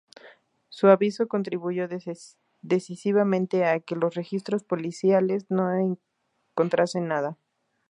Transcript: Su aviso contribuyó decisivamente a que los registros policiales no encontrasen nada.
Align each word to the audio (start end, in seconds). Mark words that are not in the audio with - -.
Su 0.69 0.87
aviso 0.87 1.27
contribuyó 1.27 1.87
decisivamente 2.63 3.65
a 3.65 3.79
que 3.81 3.95
los 3.95 4.15
registros 4.15 4.63
policiales 4.63 5.45
no 5.51 5.95
encontrasen 6.55 7.07
nada. 7.07 7.37